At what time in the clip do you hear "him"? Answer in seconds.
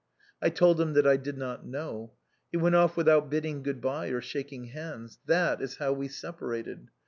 0.81-0.93